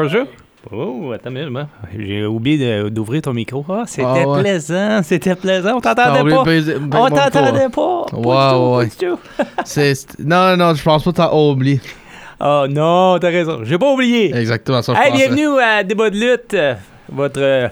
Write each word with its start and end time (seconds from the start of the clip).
Hello! 0.00 0.08
Bonjour. 0.08 0.26
Oh, 0.72 1.12
attends, 1.12 1.30
mais 1.30 1.48
moi, 1.50 1.66
j'ai 1.94 2.24
oublié 2.24 2.88
d'ouvrir 2.90 3.20
ton 3.20 3.34
micro. 3.34 3.62
Ah, 3.68 3.84
c'était 3.86 4.06
Ah 4.06 4.26
ouais. 4.28 4.40
plaisant, 4.40 5.02
c'était 5.02 5.34
plaisant. 5.34 5.76
On 5.76 5.80
t'entendait 5.80 6.30
pas. 6.30 6.44
On 6.98 7.08
t'entendait 7.10 7.68
pas. 7.68 8.06
Pas 8.10 8.58
Ouais, 8.78 8.88
pas 8.88 9.84
non, 10.18 10.56
non, 10.56 10.74
je 10.74 10.82
pense 10.82 11.04
pas 11.04 11.10
que 11.10 11.16
t'as 11.16 11.32
oublié. 11.34 11.80
Oh 12.40 12.64
non, 12.68 13.18
t'as 13.20 13.28
raison. 13.28 13.60
J'ai 13.64 13.76
pas 13.76 13.92
oublié. 13.92 14.34
Exactement 14.34 14.80
ça, 14.80 14.94
je 14.94 15.00
Hey, 15.00 15.10
pensais. 15.12 15.26
bienvenue 15.28 15.60
à 15.60 15.82
Débat 15.84 16.08
de 16.08 16.16
lutte, 16.16 16.54
euh, 16.54 16.74
votre, 17.10 17.40
euh, 17.42 17.68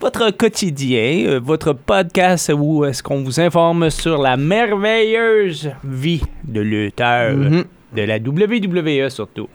votre 0.00 0.30
quotidien, 0.30 1.26
euh, 1.28 1.40
votre 1.42 1.72
podcast 1.72 2.50
où 2.52 2.84
est-ce 2.84 3.00
qu'on 3.00 3.22
vous 3.22 3.38
informe 3.38 3.90
sur 3.90 4.20
la 4.20 4.36
merveilleuse 4.36 5.70
vie 5.84 6.22
de 6.42 6.60
lutteur 6.62 7.32
Mhm. 7.34 7.64
de 7.94 8.02
la 8.02 8.18
WWE 8.18 9.08
surtout. 9.10 9.48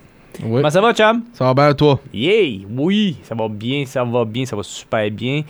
Oui. 0.43 0.57
Comment 0.61 0.69
ça 0.69 0.81
va, 0.81 0.93
chum? 0.93 1.23
Ça 1.33 1.45
va 1.45 1.53
bien, 1.53 1.73
toi? 1.73 1.99
Yeah! 2.13 2.65
Oui, 2.77 3.17
ça 3.23 3.35
va 3.35 3.47
bien, 3.47 3.85
ça 3.85 4.03
va 4.03 4.25
bien, 4.25 4.45
ça 4.45 4.55
va 4.55 4.63
super 4.63 5.09
bien. 5.11 5.41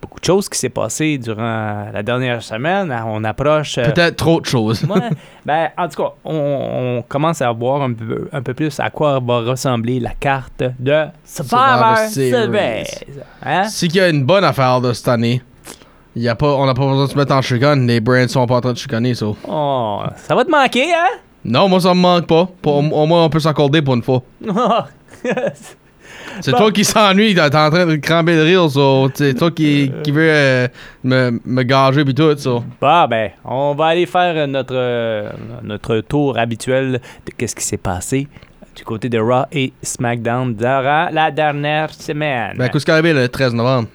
Beaucoup 0.00 0.20
de 0.20 0.24
choses 0.26 0.50
qui 0.50 0.58
s'est 0.58 0.68
passé 0.68 1.16
durant 1.16 1.86
la 1.90 2.02
dernière 2.02 2.42
semaine. 2.42 2.92
hein, 2.92 3.04
On 3.06 3.24
approche. 3.24 3.78
euh, 3.78 3.90
Peut-être 3.90 4.16
trop 4.16 4.38
de 4.38 4.44
choses. 4.44 4.84
Ouais. 4.84 5.00
ben, 5.46 5.70
en 5.78 5.88
tout 5.88 6.02
cas, 6.02 6.10
on, 6.26 6.98
on 6.98 7.02
commence 7.08 7.40
à 7.40 7.50
voir 7.52 7.80
un 7.80 7.94
peu, 7.94 8.28
un 8.30 8.42
peu 8.42 8.52
plus 8.52 8.78
à 8.80 8.90
quoi 8.90 9.18
va 9.18 9.40
ressembler 9.40 10.00
la 10.00 10.10
carte 10.10 10.62
de 10.78 11.04
Survivor 11.24 11.96
Series. 12.10 12.30
Series. 12.30 13.08
Hein? 13.42 13.64
Si 13.64 13.88
qu'il 13.88 13.96
y 13.96 14.00
a 14.00 14.10
une 14.10 14.24
bonne 14.24 14.44
affaire 14.44 14.78
de 14.82 14.92
cette 14.92 15.08
année, 15.08 15.40
y 16.14 16.28
a 16.28 16.34
pas, 16.34 16.52
on 16.54 16.66
n'a 16.66 16.74
pas 16.74 16.86
besoin 16.86 17.06
de 17.06 17.10
se 17.10 17.16
mettre 17.16 17.34
en 17.34 17.40
chicane. 17.40 17.86
Les 17.86 18.00
brands 18.00 18.28
sont 18.28 18.44
pas 18.46 18.56
en 18.56 18.60
train 18.60 18.72
de 18.74 18.78
chicaner, 18.78 19.14
ça. 19.14 19.24
Oh, 19.48 20.02
ça 20.16 20.34
va 20.34 20.44
te 20.44 20.50
manquer, 20.50 20.92
hein? 20.92 21.18
Non, 21.44 21.68
moi, 21.68 21.80
ça 21.80 21.92
me 21.94 22.00
manque 22.00 22.26
pas. 22.26 22.48
Pour- 22.62 22.76
au, 22.78 23.06
moins, 23.06 23.24
on 23.24 23.28
peut 23.28 23.40
s'accorder 23.40 23.82
pour 23.82 23.94
une 23.94 24.02
fois. 24.02 24.22
C'est 26.40 26.50
Bon. 26.50 26.58
toi 26.58 26.72
qui 26.72 26.84
s'ennuie, 26.84 27.34
t'es 27.34 27.40
en 27.42 27.50
train 27.70 27.86
de 27.86 27.96
cramper 27.96 28.34
le 28.34 28.42
rire. 28.42 28.66
C'est 29.14 29.34
toi 29.34 29.50
qui, 29.50 29.92
qui 30.02 30.10
veux 30.10 30.28
euh, 30.28 30.68
me, 31.04 31.38
me 31.44 31.62
gager 31.62 32.04
pis 32.04 32.14
tout, 32.14 32.36
ça. 32.36 32.50
Bon, 32.80 33.06
ben, 33.08 33.30
on 33.44 33.74
va 33.74 33.86
aller 33.86 34.06
faire 34.06 34.46
notre, 34.48 34.74
euh, 34.74 35.30
notre 35.62 36.00
tour 36.00 36.36
habituel 36.38 36.92
de 37.26 37.32
qu'est-ce 37.36 37.54
qui 37.54 37.62
s'est 37.64 37.76
passé 37.76 38.26
du 38.74 38.82
côté 38.84 39.08
de 39.08 39.18
Raw 39.18 39.44
et 39.52 39.72
SmackDown 39.82 40.54
durant 40.54 41.08
la 41.12 41.30
dernière 41.30 41.92
semaine. 41.94 42.54
Ben, 42.56 42.68
qu'est-ce 42.68 42.84
qui 42.84 42.90
est 42.90 42.94
arrivé 42.94 43.12
le 43.12 43.28
13 43.28 43.54
novembre? 43.54 43.88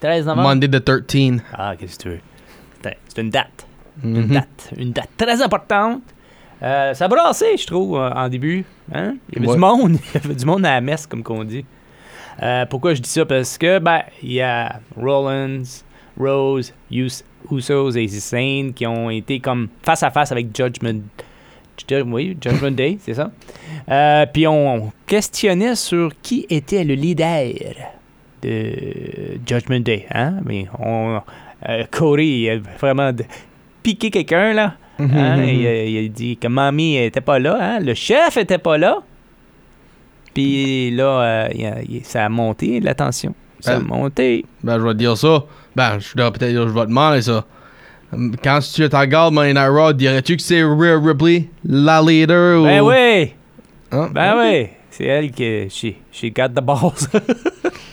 13 0.00 0.26
novembre? 0.26 0.48
Monday 0.48 0.68
the 0.68 0.84
13. 0.84 1.40
Ah, 1.52 1.74
qu'est-ce 1.78 1.98
que 1.98 2.02
tu 2.04 2.08
veux? 2.10 2.20
C'est- 2.84 2.98
C'est 3.08 3.20
une 3.22 3.30
date. 3.30 3.66
Une 4.04 4.22
Mhm. 4.26 4.28
date. 4.28 4.70
Une 4.78 4.92
date 4.92 5.08
très 5.16 5.42
importante. 5.42 6.02
Euh, 6.62 6.92
ça 6.94 7.06
a 7.06 7.08
brassé, 7.08 7.56
je 7.56 7.66
trouve, 7.66 7.96
euh, 7.96 8.10
en 8.10 8.28
début. 8.28 8.64
Hein? 8.92 9.14
Il 9.30 9.36
y 9.36 9.38
avait 9.38 9.48
Ouais. 9.48 9.54
du 9.54 9.60
monde. 9.60 9.92
Il 10.14 10.20
y 10.20 10.24
avait 10.24 10.34
du 10.34 10.44
monde 10.44 10.66
à 10.66 10.72
la 10.74 10.80
messe, 10.80 11.06
comme 11.06 11.22
qu'on 11.22 11.44
dit. 11.44 11.64
Euh, 12.42 12.66
pourquoi 12.66 12.94
je 12.94 13.00
dis 13.00 13.08
ça? 13.10 13.24
Parce 13.26 13.56
que, 13.58 13.78
ben, 13.78 14.02
il 14.22 14.32
y 14.32 14.40
a 14.40 14.80
Rollins, 14.96 15.62
Rose, 16.18 16.72
Us- 16.90 17.24
Usos 17.50 17.96
et 17.96 18.06
Zayn 18.06 18.72
qui 18.72 18.86
ont 18.86 19.10
été 19.10 19.40
comme 19.40 19.68
face 19.82 20.02
à 20.02 20.10
face 20.10 20.32
avec 20.32 20.54
Judgment 20.56 21.00
oui, 22.06 22.36
Judgment 22.40 22.72
Day, 22.72 22.98
c'est 23.00 23.14
ça? 23.14 23.30
Euh, 23.90 24.26
puis 24.26 24.46
on 24.46 24.92
questionnait 25.06 25.74
sur 25.74 26.12
qui 26.20 26.44
était 26.50 26.84
le 26.84 26.92
leader 26.94 27.52
de 28.42 29.38
Judgment 29.46 29.80
Day. 29.80 30.06
Hein? 30.12 30.36
Mais 30.44 30.66
on, 30.78 31.20
euh, 31.68 31.84
Corey 31.90 32.26
il 32.26 32.50
a 32.50 32.58
vraiment 32.78 33.10
piqué 33.82 34.10
quelqu'un, 34.10 34.52
là. 34.52 34.74
Hein? 35.00 35.42
il, 35.44 35.66
a, 35.66 35.84
il 35.84 36.04
a 36.06 36.08
dit 36.08 36.36
que 36.36 36.48
Mamie 36.48 36.96
était 36.96 37.20
pas 37.20 37.38
là, 37.38 37.58
hein? 37.60 37.80
le 37.80 37.94
chef 37.94 38.36
était 38.36 38.58
pas 38.58 38.78
là. 38.78 38.98
Puis 40.34 40.90
là, 40.92 41.04
euh, 41.04 41.48
il 41.54 41.66
a- 41.66 41.82
il- 41.88 42.04
ça 42.04 42.24
a 42.26 42.28
monté, 42.28 42.80
la 42.80 42.94
tension. 42.94 43.34
Ça 43.60 43.72
a 43.72 43.76
Euh, 43.76 43.80
monté. 43.80 44.44
Ben, 44.62 44.78
je 44.78 44.84
vais 44.84 44.92
te 44.92 44.98
dire 44.98 45.16
ça. 45.16 45.44
Ben, 45.76 45.98
je 45.98 46.14
dois 46.16 46.30
peut-être 46.32 46.50
dire, 46.52 46.68
je 46.68 46.72
vais 46.72 46.82
te 46.82 46.86
demander 46.86 47.22
ça. 47.22 47.44
Quand 48.42 48.58
tu 48.74 48.84
regardes 48.86 49.34
Monday 49.34 49.54
Night 49.54 49.68
Raw, 49.70 49.92
dirais-tu 49.92 50.36
que 50.36 50.42
c'est 50.42 50.62
Rhea 50.62 50.98
Ripley, 50.98 51.48
la 51.64 52.00
leader 52.02 52.60
ou... 52.60 52.64
Ben 52.64 52.80
oui! 52.80 53.32
Hein? 53.92 54.08
Ben 54.12 54.34
oui! 54.38 54.68
C'est 54.90 55.04
elle 55.04 55.30
qui. 55.30 55.68
She, 55.70 55.94
she 56.10 56.24
got 56.34 56.48
the 56.48 56.60
balls. 56.62 57.08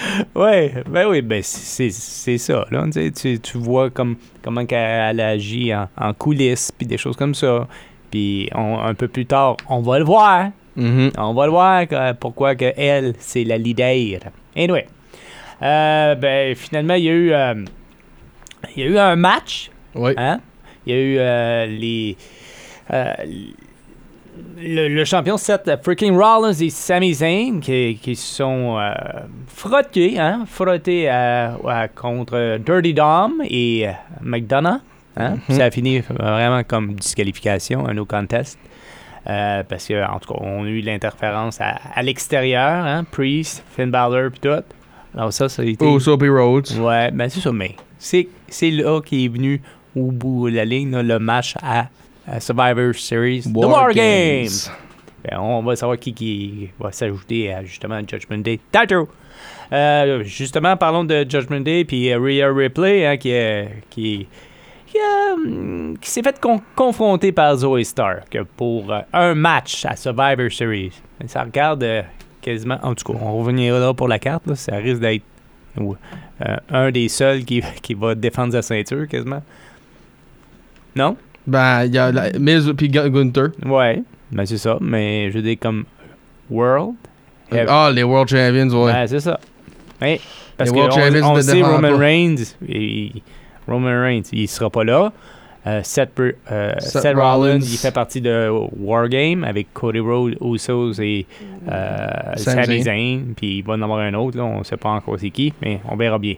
ouais, 0.34 0.74
ben 0.88 1.06
oui, 1.08 1.22
ben 1.22 1.42
c'est 1.42 1.90
c'est 1.90 2.38
ça. 2.38 2.64
Là, 2.70 2.84
tu, 2.92 3.40
tu, 3.40 3.58
vois 3.58 3.90
comme, 3.90 4.16
comment 4.42 4.64
qu'elle 4.66 5.20
agit 5.20 5.74
en, 5.74 5.88
en 5.96 6.12
coulisses, 6.14 6.70
puis 6.76 6.86
des 6.86 6.98
choses 6.98 7.16
comme 7.16 7.34
ça. 7.34 7.66
Puis 8.10 8.48
un 8.54 8.94
peu 8.94 9.08
plus 9.08 9.26
tard, 9.26 9.56
on 9.68 9.80
va 9.80 9.98
le 9.98 10.04
voir. 10.04 10.50
Mhm. 10.76 11.10
On 11.18 11.34
va 11.34 11.44
le 11.46 11.50
voir 11.50 11.86
que- 11.88 12.12
pourquoi 12.12 12.54
que 12.54 12.72
elle, 12.76 13.14
c'est 13.18 13.44
la 13.44 13.58
leader. 13.58 14.20
Anyway. 14.56 14.86
Euh, 15.60 16.14
ben, 16.14 16.54
finalement, 16.54 16.94
il 16.94 17.04
y 17.04 17.08
a 17.08 17.12
eu. 17.12 17.32
euh, 17.32 17.64
il 18.76 18.82
y 18.82 18.86
a 18.86 18.88
eu 18.90 18.98
un 18.98 19.16
match. 19.16 19.70
Oui. 19.94 20.12
Hein? 20.16 20.40
Il 20.86 20.94
y 20.94 20.96
a 20.96 21.00
eu 21.00 21.16
euh, 21.18 21.66
les. 21.66 22.16
Euh, 24.38 24.88
le, 24.88 24.88
le 24.88 25.04
champion 25.04 25.36
Seth 25.36 25.70
freaking 25.82 26.16
Rollins 26.16 26.52
et 26.52 26.70
Sami 26.70 27.14
Zayn 27.14 27.60
qui, 27.60 27.98
qui 28.00 28.16
se 28.16 28.36
sont 28.36 28.78
euh, 28.78 28.92
frottés, 29.46 30.18
hein? 30.18 30.44
frottés 30.46 31.10
euh, 31.10 31.50
ouais, 31.62 31.90
contre 31.94 32.58
Dirty 32.58 32.94
Dom 32.94 33.42
et 33.48 33.88
euh, 33.88 33.92
McDonough. 34.22 34.80
Hein? 35.16 35.36
Puis 35.46 35.56
Ça 35.56 35.64
a 35.64 35.70
fini 35.70 36.00
vraiment 36.00 36.62
comme 36.62 36.94
disqualification, 36.94 37.86
un 37.88 37.94
no 37.94 38.04
contest. 38.04 38.58
Euh, 39.28 39.62
parce 39.68 39.86
que, 39.86 40.02
en 40.08 40.18
tout 40.20 40.32
cas, 40.32 40.40
on 40.40 40.64
a 40.64 40.68
eu 40.68 40.80
l'interférence 40.80 41.60
à, 41.60 41.76
à 41.94 42.02
l'extérieur, 42.02 42.86
hein? 42.86 43.04
Priest, 43.10 43.62
Finn 43.76 43.90
Balor, 43.90 44.30
puis 44.30 44.40
tout. 44.40 44.62
Alors, 45.14 45.32
ça, 45.32 45.48
ça 45.50 45.60
a 45.60 45.64
été. 45.66 45.84
Ou 45.84 46.00
Soapy 46.00 46.28
Rhodes. 46.28 46.70
Ouais, 46.78 47.10
ben 47.10 47.28
c'est 47.28 47.40
ça, 47.40 47.52
mais 47.52 47.74
c'est, 47.98 48.28
c'est 48.48 48.70
là 48.70 49.02
qui 49.02 49.26
est 49.26 49.28
venu 49.28 49.60
au 49.96 50.12
bout 50.12 50.48
de 50.48 50.56
la 50.56 50.64
ligne, 50.64 50.92
là, 50.92 51.02
le 51.02 51.18
match 51.18 51.56
à, 51.62 51.80
à 51.80 51.86
Survivor 52.40 52.94
Series. 52.94 53.42
The 53.42 53.56
War 53.56 53.92
Games! 53.92 54.70
Ben, 55.24 55.38
on 55.40 55.62
va 55.62 55.74
savoir 55.76 55.98
qui, 55.98 56.12
qui 56.14 56.70
va 56.78 56.92
s'ajouter 56.92 57.52
à 57.52 57.64
justement 57.64 58.00
Judgment 58.06 58.38
Day. 58.38 58.60
Tato! 58.70 59.08
Euh, 59.72 60.22
justement, 60.24 60.76
parlons 60.76 61.04
de 61.04 61.26
Judgment 61.28 61.60
Day 61.60 61.84
puis 61.84 62.10
euh, 62.12 62.18
Rhea 62.18 62.50
Ripley 62.52 63.04
hein, 63.06 63.16
qui, 63.16 63.32
euh, 63.32 63.64
qui, 63.90 64.26
qui, 64.86 64.96
euh, 64.96 65.94
qui 66.00 66.08
s'est 66.10 66.22
fait 66.22 66.40
con- 66.40 66.62
confronter 66.74 67.32
par 67.32 67.56
Zoe 67.56 67.82
Stark 67.84 68.38
pour 68.56 68.92
euh, 68.92 69.00
un 69.12 69.34
match 69.34 69.84
à 69.84 69.96
Survivor 69.96 70.50
Series. 70.50 70.92
Ça 71.26 71.42
regarde 71.42 71.82
euh, 71.82 72.02
quasiment. 72.40 72.78
En 72.82 72.94
tout 72.94 73.12
cas, 73.12 73.18
on 73.20 73.38
reviendra 73.42 73.78
là 73.80 73.92
pour 73.94 74.08
la 74.08 74.18
carte. 74.18 74.46
là, 74.46 74.54
ça 74.54 74.76
risque 74.76 75.00
d'être 75.00 75.24
euh, 75.78 76.56
un 76.70 76.90
des 76.90 77.08
seuls 77.08 77.44
qui, 77.44 77.62
qui 77.82 77.94
va 77.94 78.14
défendre 78.14 78.52
sa 78.52 78.62
ceinture 78.62 79.06
quasiment. 79.08 79.42
Non? 80.96 81.16
Ben, 81.48 81.84
il 81.86 81.94
y 81.94 81.98
a 81.98 82.12
la, 82.12 82.30
Miz 82.38 82.72
puis 82.76 82.88
Gun- 82.88 83.08
Gunther. 83.08 83.48
Ouais. 83.64 84.02
Ben 84.30 84.44
c'est 84.46 84.58
ça. 84.58 84.76
Mais 84.80 85.30
je 85.32 85.38
dire 85.38 85.56
comme 85.60 85.84
World. 86.50 86.94
Ah, 87.66 87.90
les 87.92 88.02
World 88.02 88.28
Champions, 88.28 88.68
ouais. 88.84 88.92
Ouais, 88.92 89.06
c'est 89.06 89.20
ça. 89.20 89.40
Parce 90.56 90.70
Les 90.70 90.74
que 90.74 90.78
World 90.78 90.92
on, 90.92 91.00
Champions 91.00 91.30
on 91.32 91.34
sait 91.40 91.62
Roman. 91.62 91.96
Reigns, 91.96 92.54
il- 92.68 93.22
Roman 93.66 94.00
Reigns, 94.02 94.22
il 94.32 94.46
sera 94.48 94.68
pas 94.70 94.84
là. 94.84 95.12
Euh, 95.66 95.80
Seth, 95.82 96.10
euh, 96.18 96.32
Seth 96.78 97.02
Seth 97.02 97.16
Rollins, 97.16 97.36
Rollins. 97.36 97.58
il 97.60 97.78
fait 97.78 97.90
partie 97.90 98.20
de 98.20 98.48
Wargame 98.78 99.44
avec 99.44 99.72
Cody 99.74 99.98
Rhodes, 99.98 100.36
Usos 100.40 101.00
et 101.00 101.26
euh, 101.70 102.08
Sami 102.36 102.82
Zayn. 102.82 103.34
Puis 103.36 103.58
il 103.58 103.64
va 103.64 103.74
en 103.74 103.82
avoir 103.82 103.98
un 104.00 104.14
autre, 104.14 104.38
là, 104.38 104.44
on 104.44 104.62
sait 104.62 104.76
pas 104.76 104.90
encore 104.90 105.16
c'est 105.18 105.30
qui, 105.30 105.52
mais 105.60 105.80
on 105.90 105.96
verra 105.96 106.18
bien. 106.18 106.36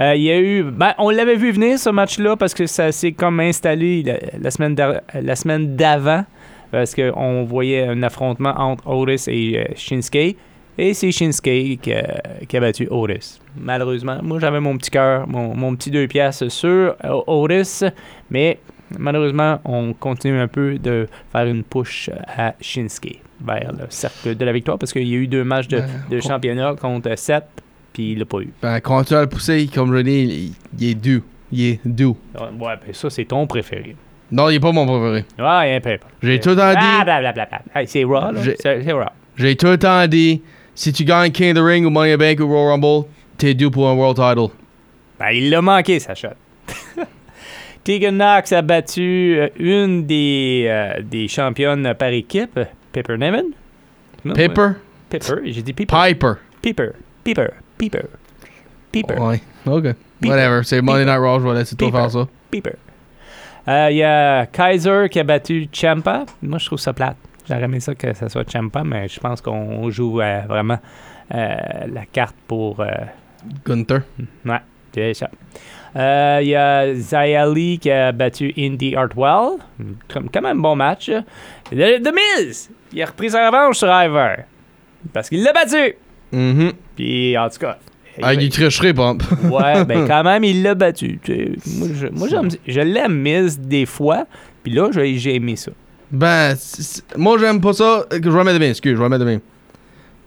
Euh, 0.00 0.14
il 0.16 0.22
y 0.22 0.30
a 0.30 0.38
eu. 0.38 0.62
Ben, 0.62 0.94
on 0.98 1.10
l'avait 1.10 1.36
vu 1.36 1.52
venir 1.52 1.78
ce 1.78 1.90
match-là 1.90 2.36
parce 2.36 2.54
que 2.54 2.66
ça 2.66 2.90
s'est 2.90 3.12
comme 3.12 3.38
installé 3.40 4.02
la, 4.02 4.16
la 4.40 4.50
semaine 4.50 4.76
la 5.14 5.36
semaine 5.36 5.76
d'avant. 5.76 6.24
Parce 6.70 6.94
qu'on 6.94 7.44
voyait 7.44 7.86
un 7.86 8.02
affrontement 8.02 8.52
entre 8.58 8.86
Otis 8.88 9.24
et 9.28 9.68
Shinsuke. 9.74 10.36
Et 10.80 10.94
c'est 10.94 11.10
Shinsuke 11.10 11.80
qui, 11.80 11.92
a- 11.92 12.22
qui 12.46 12.56
a 12.56 12.60
battu 12.60 12.86
Otis. 12.90 13.40
Malheureusement, 13.60 14.18
moi 14.22 14.38
j'avais 14.38 14.60
mon 14.60 14.76
petit 14.78 14.90
cœur, 14.90 15.26
mon, 15.26 15.54
mon 15.54 15.74
petit 15.74 15.90
deux 15.90 16.06
pièces 16.06 16.46
sur 16.48 16.94
euh, 17.04 17.20
Otis, 17.26 17.84
mais 18.30 18.58
malheureusement, 18.96 19.60
on 19.64 19.92
continue 19.92 20.38
un 20.38 20.46
peu 20.48 20.78
de 20.78 21.08
faire 21.32 21.46
une 21.46 21.64
push 21.64 22.10
à 22.36 22.54
Shinsuke 22.60 23.20
vers 23.44 23.72
le 23.72 23.86
cercle 23.88 24.36
de 24.36 24.44
la 24.44 24.52
victoire 24.52 24.78
parce 24.78 24.92
qu'il 24.92 25.08
y 25.08 25.14
a 25.14 25.18
eu 25.18 25.26
deux 25.26 25.44
matchs 25.44 25.68
de, 25.68 25.78
Ben, 25.80 25.88
de 26.10 26.20
championnat 26.20 26.74
contre 26.80 27.16
Seth, 27.18 27.44
puis 27.92 28.12
il 28.12 28.18
l'a 28.20 28.24
pas 28.24 28.38
eu. 28.40 28.52
Ben, 28.62 28.80
continue 28.80 29.18
à 29.18 29.22
le 29.22 29.28
pousser, 29.28 29.68
comme 29.74 29.92
je 29.96 30.02
dis, 30.02 30.52
il, 30.78 30.80
il 30.80 30.90
est 30.90 30.94
doux. 30.94 31.22
Il 31.50 31.62
est 31.64 31.80
doux. 31.84 32.16
Ouais, 32.36 32.74
ben 32.84 32.92
ça, 32.92 33.08
c'est 33.10 33.24
ton 33.24 33.46
préféré. 33.46 33.96
Non, 34.30 34.48
il 34.50 34.56
est 34.56 34.60
pas 34.60 34.70
mon 34.72 34.86
préféré. 34.86 35.24
Ouais, 35.38 35.74
un 35.76 35.80
peu. 35.80 35.96
J'ai 36.22 36.38
tout 36.38 36.50
le 36.50 36.56
temps 36.56 36.72
Ah, 36.76 36.98
dit, 36.98 37.04
blablabla. 37.04 37.48
Hey, 37.74 37.86
c'est 37.88 38.04
Raw, 38.04 38.32
là. 38.32 38.40
C'est 38.60 38.92
Raw. 38.92 39.04
j'ai 39.36 39.56
tout 39.56 39.66
le 39.68 39.78
temps 39.78 40.06
dit, 40.06 40.42
si 40.78 40.92
tu 40.92 41.04
gagnes 41.04 41.32
King 41.32 41.50
of 41.50 41.56
the 41.56 41.64
Ring 41.66 41.84
ou 41.84 41.90
Money 41.90 42.12
in 42.12 42.16
the 42.16 42.20
Bank 42.20 42.38
ou 42.38 42.46
Royal 42.46 42.68
Rumble, 42.70 43.08
t'es 43.36 43.52
dû 43.52 43.68
pour 43.68 43.88
un 43.88 43.94
World 43.94 44.16
Title. 44.16 44.54
Ben, 45.18 45.30
il 45.32 45.50
l'a 45.50 45.60
manqué, 45.60 45.98
sa 45.98 46.14
shot. 46.14 46.36
Tegan 47.84 48.12
Knox 48.12 48.52
a 48.52 48.62
battu 48.62 49.38
euh, 49.40 49.48
une 49.58 50.06
des, 50.06 50.66
euh, 50.68 51.02
des 51.02 51.26
championnes 51.26 51.94
par 51.98 52.10
équipe, 52.10 52.60
Pepper 52.92 53.16
Nevin. 53.18 53.42
Ouais. 54.24 54.48
Pepper, 55.10 55.34
j'ai 55.46 55.62
dit 55.62 55.72
Pepper. 55.72 55.96
Piper. 55.96 56.32
Pepper. 56.62 56.90
Pepper. 57.24 57.48
Pepper. 57.76 58.04
Pepper. 58.92 59.14
Ouais, 59.20 59.40
ok. 59.66 59.96
Whatever, 60.22 60.60
c'est 60.62 60.80
Monday 60.80 61.04
Night 61.04 61.18
Raw, 61.18 61.40
je 61.40 61.48
vais 61.48 61.54
laisser 61.58 61.74
toi 61.74 61.88
Piper. 61.88 61.98
faire 61.98 62.10
ça. 62.12 62.28
Pepper. 62.52 62.74
Euh, 63.66 63.88
Il 63.90 63.96
y 63.96 64.04
a 64.04 64.46
Kaiser 64.46 65.08
qui 65.10 65.18
a 65.18 65.24
battu 65.24 65.68
Champa. 65.72 66.24
Moi, 66.40 66.58
je 66.58 66.66
trouve 66.66 66.78
ça 66.78 66.92
plate. 66.92 67.16
J'aurais 67.48 67.62
aimé 67.64 67.80
ça 67.80 67.94
que 67.94 68.12
ça 68.12 68.28
soit 68.28 68.50
Champa, 68.50 68.84
mais 68.84 69.08
je 69.08 69.18
pense 69.20 69.40
qu'on 69.40 69.88
joue 69.90 70.20
euh, 70.20 70.42
vraiment 70.46 70.78
euh, 71.34 71.56
la 71.92 72.04
carte 72.12 72.36
pour. 72.46 72.80
euh, 72.80 72.86
Gunther. 73.64 74.02
Ouais, 74.44 74.58
c'est 74.92 75.14
ça. 75.14 75.30
Il 76.40 76.48
y 76.48 76.54
a 76.54 76.94
Zaya 76.94 77.46
Lee 77.48 77.78
qui 77.78 77.90
a 77.90 78.12
battu 78.12 78.52
Indy 78.58 78.94
Hartwell. 78.94 79.58
Comme, 80.12 80.28
quand 80.30 80.42
même 80.42 80.60
bon 80.60 80.76
match. 80.76 81.06
The, 81.70 82.02
The 82.02 82.12
Miz, 82.12 82.70
il 82.92 83.02
a 83.02 83.06
repris 83.06 83.30
sa 83.30 83.48
revanche 83.48 83.78
sur 83.78 83.88
Ivar. 83.88 84.38
Parce 85.12 85.28
qu'il 85.28 85.42
l'a 85.42 85.52
battu. 85.52 85.94
Mhm. 86.32 86.72
Puis, 86.96 87.38
en 87.38 87.48
tout 87.48 87.58
cas. 87.58 87.78
Ah, 88.20 88.34
il 88.34 88.48
tricherait, 88.50 88.92
pump. 88.92 89.22
Ouais, 89.44 89.84
ben 89.84 90.04
quand 90.08 90.24
même, 90.24 90.42
il 90.42 90.62
l'a 90.62 90.74
battu. 90.74 91.20
Moi, 91.76 91.88
je, 91.94 92.06
moi, 92.08 92.28
je 92.66 92.80
l'aime 92.80 93.14
Miz 93.20 93.58
des 93.58 93.86
fois. 93.86 94.26
Puis 94.64 94.72
là, 94.72 94.90
j'ai 94.92 95.34
aimé 95.36 95.54
ça. 95.56 95.70
Ben, 96.10 96.54
moi 97.16 97.36
j'aime 97.38 97.60
pas 97.60 97.72
ça. 97.72 98.06
Je 98.12 98.18
vais 98.18 98.44
mettre 98.44 98.54
de 98.54 98.58
même, 98.58 98.70
excuse, 98.70 98.96
je 98.96 99.02
mettre 99.02 99.24
de 99.24 99.30
même. 99.30 99.40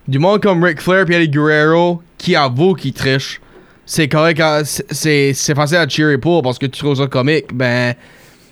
Du 0.08 0.20
monde 0.20 0.42
comme 0.42 0.64
Ric 0.64 0.82
Flair 0.82 1.10
et 1.10 1.14
Eddie 1.16 1.30
Guerrero 1.30 2.02
qui 2.18 2.36
avoue 2.36 2.74
qu'ils 2.74 2.94
trichent, 2.94 3.40
c'est 3.86 4.08
correct, 4.08 4.42
c'est- 4.64 5.34
facile 5.56 5.78
à 5.78 5.88
cheerer 5.88 6.18
pour 6.18 6.42
parce 6.44 6.58
que 6.60 6.66
tu 6.66 6.80
trouves 6.80 6.98
ça 6.98 7.08
comique. 7.08 7.54
Ben, 7.54 7.96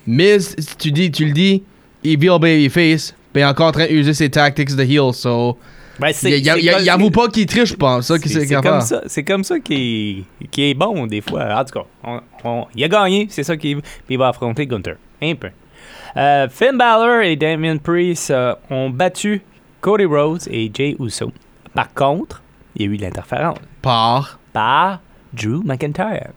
Miz, 0.06 0.54
si 0.58 0.76
tu 0.76 0.92
dis, 0.92 1.10
tu 1.10 1.26
le 1.26 1.32
dis, 1.32 1.62
evil 2.04 2.38
babyface, 2.40 3.14
ben 3.32 3.40
il 3.40 3.42
est 3.42 3.46
encore 3.46 3.68
en 3.68 3.72
train 3.72 3.86
d'user 3.86 4.14
ses 4.14 4.30
tactics 4.30 4.74
de 4.74 4.82
heel, 4.82 5.12
so. 5.12 5.56
Ben, 6.00 6.12
c'est- 6.12 6.30
Il, 6.30 6.46
il- 6.46 6.52
il- 6.64 6.82
il 6.82 6.90
avoue 6.90 7.10
pas 7.10 7.28
qu'il 7.28 7.46
triche, 7.46 7.68
je 7.70 7.74
pense. 7.76 8.06
Ça, 8.06 8.16
C'est 8.16 8.46
qu'il 8.46 8.56
comme 8.60 8.80
ça, 8.80 9.02
c'est 9.06 9.22
comme 9.22 9.44
ça 9.44 9.60
qui 9.60 10.24
est, 10.56 10.74
bon 10.74 11.06
des 11.06 11.20
fois. 11.20 11.44
En 11.60 11.64
tout 11.64 11.78
cas, 11.78 11.84
on- 12.02 12.20
on- 12.44 12.66
il 12.74 12.82
a 12.84 12.88
gagné, 12.88 13.26
c'est 13.30 13.42
ça 13.44 13.56
qu'il 13.56 13.76
puis 13.82 13.84
il 14.08 14.18
va 14.18 14.28
affronter 14.28 14.66
Gunther. 14.66 14.96
Un 15.22 15.34
peu. 15.34 15.48
Euh, 16.16 16.48
Finn 16.48 16.76
Balor 16.76 17.22
et 17.22 17.36
Damien 17.36 17.76
Priest 17.76 18.30
euh, 18.30 18.54
ont 18.70 18.90
battu 18.90 19.42
Cody 19.80 20.04
Rhodes 20.04 20.42
et 20.50 20.70
Jay 20.74 20.96
Uso. 21.00 21.32
Par 21.74 21.92
contre, 21.94 22.42
il 22.76 22.82
y 22.82 22.88
a 22.88 22.92
eu 22.92 22.96
de 22.96 23.02
l'interférence 23.02 23.58
Par? 23.82 24.38
Par 24.52 25.00
Drew 25.32 25.62
McIntyre, 25.64 26.30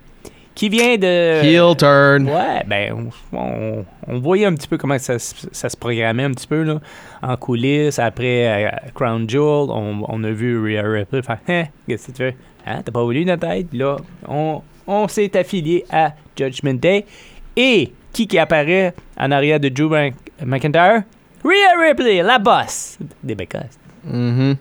qui 0.53 0.69
vient 0.69 0.97
de... 0.97 1.43
heel 1.43 1.75
turn. 1.75 2.27
Ouais, 2.29 2.63
ben, 2.67 3.09
on, 3.33 3.37
on- 3.37 3.85
on 4.07 4.19
voyait 4.19 4.45
un 4.45 4.53
petit 4.53 4.67
peu 4.67 4.77
comment 4.77 4.99
ça, 4.99 5.17
se- 5.17 5.47
ça 5.51 5.69
se 5.69 5.75
programmait 5.77 6.23
un 6.25 6.31
petit 6.31 6.45
peu, 6.45 6.61
là, 6.61 6.79
en 7.23 7.35
coulisses. 7.37 7.97
Après 7.97 8.65
euh, 8.67 8.69
Crown 8.93 9.27
Jewel, 9.27 9.69
on, 9.71 10.05
on 10.07 10.23
a 10.23 10.29
vu 10.31 10.61
Rhea 10.63 10.83
Ripley 10.87 11.21
faire 11.23 11.39
Hein, 11.47 11.63
qu'est-ce 11.87 12.07
que 12.07 12.11
tu 12.11 12.17
fais? 12.17 12.37
Hein, 12.67 12.81
t'as 12.85 12.91
pas 12.91 13.01
voulu 13.01 13.25
notre 13.25 13.47
tête 13.47 13.73
Là, 13.73 13.97
on, 14.27 14.61
on 14.85 15.07
s'est 15.07 15.35
affilié 15.35 15.83
à 15.89 16.11
Judgment 16.37 16.75
Day. 16.75 17.05
Et 17.55 17.91
qui 18.13 18.27
qui 18.27 18.37
apparaît 18.39 18.93
en 19.17 19.31
arrière 19.31 19.59
de 19.59 19.69
Drew 19.69 19.89
Mc- 19.89 20.13
McIntyre? 20.45 21.03
Rhea 21.43 21.87
Ripley, 21.89 22.21
la 22.23 22.39
boss 22.39 22.97
des 23.21 23.35
Becas. 23.35 23.65
Mhm. 24.05 24.55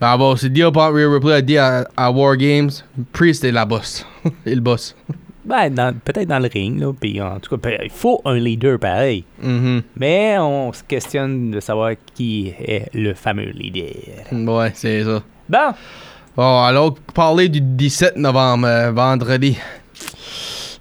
Ben 0.00 0.18
bon, 0.18 0.34
c'est 0.34 0.48
dit 0.52 0.62
par 0.74 0.92
Rhea 0.92 1.08
Ripley 1.08 1.32
a 1.34 1.40
dit 1.42 1.58
à, 1.58 1.86
à 1.96 2.10
War 2.10 2.36
Games, 2.36 2.70
Priest 3.12 3.44
est 3.44 3.52
la 3.52 3.64
boss. 3.64 4.04
Il 4.46 4.60
boss. 4.60 4.96
Ben, 5.44 5.70
peut-être 6.04 6.28
dans 6.28 6.38
le 6.38 6.48
ring, 6.52 6.80
là. 6.80 6.92
Puis 6.98 7.20
en 7.20 7.38
tout 7.40 7.56
cas, 7.56 7.70
il 7.82 7.90
faut 7.90 8.20
un 8.24 8.36
leader 8.36 8.78
pareil. 8.78 9.24
Mhm. 9.42 9.82
Mais 9.96 10.36
on 10.38 10.72
se 10.72 10.82
questionne 10.84 11.50
de 11.50 11.58
savoir 11.60 11.92
qui 12.14 12.48
est 12.58 12.88
le 12.94 13.12
fameux 13.14 13.50
leader. 13.50 13.92
Ouais, 14.32 14.70
c'est 14.74 15.02
ça. 15.04 15.22
Bon, 15.48 15.72
Bon, 16.36 16.62
alors, 16.64 16.94
parler 17.12 17.48
du 17.48 17.60
17 17.60 18.16
novembre, 18.16 18.66
euh, 18.66 18.90
vendredi. 18.92 19.58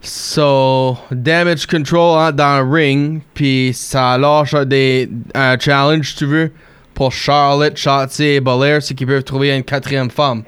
So, 0.04 0.98
Damage 1.12 1.68
Control 1.68 2.18
entre 2.18 2.38
dans 2.38 2.60
le 2.60 2.72
ring, 2.72 3.22
puis 3.36 3.72
ça 3.74 4.18
lâche 4.18 4.56
des, 4.66 5.08
un 5.36 5.60
challenge, 5.60 6.10
si 6.10 6.16
tu 6.16 6.26
veux, 6.26 6.52
pour 6.96 7.12
Charlotte, 7.12 7.78
Shotzi 7.78 8.24
et 8.24 8.40
Belair, 8.40 8.82
c'est 8.82 8.96
qu'ils 8.96 9.06
peuvent 9.06 9.24
trouver 9.24 9.56
une 9.56 9.64
quatrième 9.64 10.10
femme. 10.10 10.44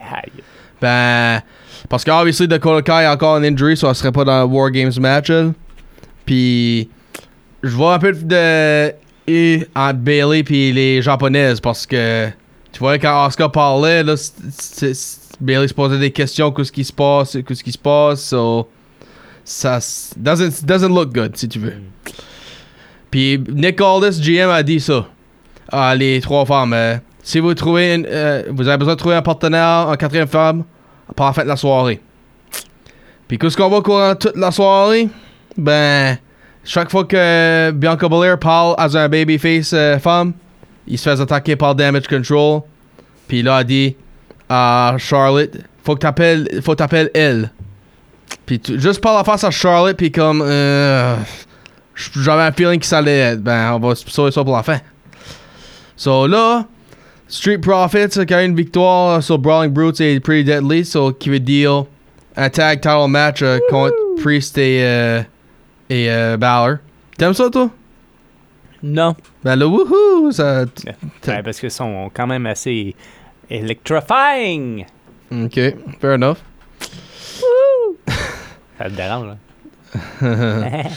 Ben, 0.82 1.42
parce 1.88 2.04
que, 2.04 2.10
obviously, 2.10 2.48
Dakota 2.48 2.82
Kai 2.82 3.06
a 3.06 3.14
encore 3.14 3.36
un 3.36 3.44
injury, 3.44 3.78
so 3.78 3.88
elle 3.88 3.96
serait 3.96 4.12
pas 4.12 4.24
dans 4.24 4.40
le 4.40 4.46
War 4.46 4.72
Games 4.72 4.92
match. 5.00 5.32
Puis, 6.26 6.90
je 7.62 7.76
vois 7.76 7.94
un 7.94 8.00
peu 8.00 8.12
de 8.12 8.92
eu 9.28 9.64
entre 9.76 10.00
Bailey 10.00 10.44
puis 10.44 10.74
les 10.74 11.02
japonaises, 11.04 11.60
parce 11.60 11.86
que, 11.86 12.28
tu 12.72 12.80
vois, 12.80 12.98
quand 12.98 13.28
Oscar 13.28 13.52
parlait, 13.52 14.02
là, 14.04 14.16
Bailey 15.40 15.68
se 15.68 15.74
posait 15.76 16.00
des 16.00 16.12
questions, 16.12 16.52
qu'est-ce 16.52 16.72
qui 16.72 16.84
se 16.84 16.94
passe, 16.94 17.38
qu'est-ce 17.48 17.64
qui 17.64 17.72
se 17.72 17.78
passe, 17.78 18.24
so, 18.24 18.68
ça 19.45 19.80
doesn't, 20.18 20.66
doesn't 20.66 20.90
look 20.90 21.13
good, 21.13 21.36
si 21.36 21.48
tu 21.48 21.60
veux. 21.60 21.74
Puis, 23.12 23.44
Nick 23.50 23.80
Aldis, 23.81 24.19
GM, 24.19 24.50
a 24.50 24.63
dit 24.63 24.80
ça 24.80 25.07
à 25.72 25.95
les 25.95 26.22
trois 26.22 26.45
femmes. 26.45 26.74
euh, 26.74 26.98
si 27.22 27.40
vous 27.40 27.54
trouvez, 27.54 28.04
euh, 28.07 28.44
vous 28.51 28.68
avez 28.68 28.78
besoin 28.78 28.94
de 28.94 29.00
trouver 29.00 29.16
un 29.16 29.22
partenaire, 29.22 29.88
en 29.88 29.95
quatrième 29.95 30.28
femme, 30.28 30.63
par 31.16 31.28
la 31.28 31.34
fin 31.34 31.44
de 31.44 31.48
la 31.48 31.56
soirée. 31.56 32.01
Puis 33.28 33.38
qu'est-ce 33.38 33.56
qu'on 33.56 33.69
voit 33.69 33.81
courant 33.81 34.16
toute 34.16 34.36
la 34.36 34.51
soirée? 34.51 35.07
Ben, 35.57 36.18
chaque 36.63 36.92
fois 36.92 37.06
que 37.06 37.71
Bianca 37.71 38.07
Belair 38.07 38.38
parle 38.40 38.76
à 38.78 38.85
un 38.85 39.09
babyface 39.09 39.71
euh, 39.73 40.00
femme, 40.00 40.33
il 40.88 40.97
se 40.97 41.09
fait 41.09 41.21
attaquer 41.21 41.56
par 41.56 41.76
Damage 41.76 42.07
Control. 42.07 42.62
Puis 43.28 43.42
là, 43.42 43.62
elle 43.62 43.68
dit 43.68 43.95
à 44.50 44.95
Charlotte, 44.97 45.57
faut 45.83 45.95
que 45.95 46.00
t'appelles, 46.00 46.47
faut 46.62 46.71
que 46.71 46.78
t'appelles 46.78 47.09
elle. 47.14 47.52
Puis 48.45 48.59
tu- 48.59 48.80
juste 48.80 49.02
par 49.02 49.16
la 49.16 49.23
face 49.23 49.44
à 49.44 49.52
Charlotte, 49.52 49.95
puis 49.97 50.11
comme, 50.11 50.42
euh, 50.45 51.16
j'avais 52.16 52.42
un 52.44 52.52
feeling 52.52 52.80
que 52.80 52.85
ça 52.85 52.97
allait 52.99 53.19
être. 53.19 53.42
Ben, 53.42 53.73
on 53.73 53.80
va 53.80 53.95
sauver 53.95 54.31
ça 54.31 54.44
pour 54.44 54.56
la 54.56 54.63
fin. 54.63 54.80
So 55.95 56.28
là, 56.28 56.66
Street 57.28 57.59
Profits 57.59 58.19
a 58.19 58.42
eu 58.44 58.45
une 58.45 58.56
victoire 58.56 59.21
sur 59.23 59.37
Brawling 59.40 59.71
Brutes 59.71 60.02
et 60.02 60.19
Pretty 60.19 60.44
Deadly, 60.44 60.85
so 60.85 61.11
qui 61.13 61.30
veut 61.30 61.40
dire 61.40 61.85
un 62.35 62.49
tag 62.49 62.81
title 62.81 63.07
match 63.07 63.42
euh, 63.42 63.59
contre 63.69 63.94
Priest 64.21 64.57
et, 64.57 64.83
euh, 64.83 65.21
et 65.90 66.09
euh, 66.11 66.35
Balor. 66.37 66.78
T'aimes 67.18 67.33
ça, 67.33 67.49
toi? 67.49 67.69
Non. 68.81 69.16
Ben 69.44 69.56
le 69.56 69.66
woohoo! 69.66 70.31
Ça... 70.31 70.66
Ouais, 71.28 71.44
parce 71.44 71.59
qu'ils 71.59 71.71
sont 71.71 72.09
quand 72.13 72.28
même 72.28 72.45
assez 72.47 72.94
electrifying. 73.49 74.85
Ok, 75.31 75.59
fair 76.02 76.13
enough. 76.16 76.37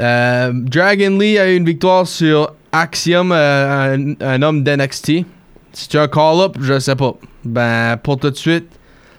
Euh, 0.00 0.50
Dragon 0.52 1.18
Lee 1.18 1.38
a 1.38 1.48
eu 1.48 1.56
une 1.56 1.66
victoire 1.66 2.04
sur 2.04 2.52
Axiom, 2.72 3.30
euh, 3.30 4.14
un, 4.20 4.42
homme 4.42 4.64
d'NXT. 4.64 5.24
Si 5.72 5.88
tu 5.88 5.98
as 5.98 6.02
un 6.02 6.08
call-up, 6.08 6.56
je 6.60 6.80
sais 6.80 6.96
pas. 6.96 7.14
Ben, 7.44 7.96
pour 8.02 8.18
tout 8.18 8.30
de 8.30 8.36
suite, 8.36 8.66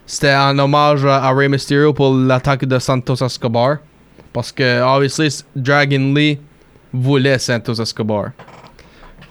c'était 0.05 0.35
en 0.35 0.57
hommage 0.59 1.05
à, 1.05 1.23
à 1.23 1.33
Rey 1.33 1.47
Mysterio 1.47 1.93
pour 1.93 2.13
l'attaque 2.13 2.65
de 2.65 2.77
Santos 2.79 3.23
Escobar. 3.23 3.77
Parce 4.33 4.51
que, 4.51 4.81
obviously, 4.81 5.45
Dragon 5.55 6.13
Lee 6.13 6.39
voulait 6.91 7.39
Santos 7.39 7.81
Escobar. 7.81 8.31